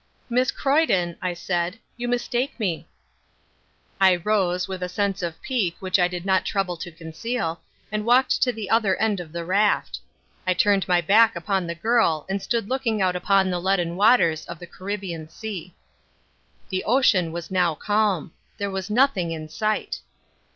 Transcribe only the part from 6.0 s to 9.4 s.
did not trouble to conceal, and walked to the other end of